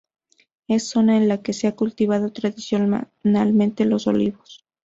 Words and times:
Es 0.67 0.87
zona 0.89 1.15
en 1.15 1.27
la 1.27 1.43
que 1.43 1.53
se 1.53 1.67
ha 1.67 1.75
cultivado 1.75 2.31
tradicionalmente 2.31 3.85
los 3.85 4.07
Olivos. 4.07 4.65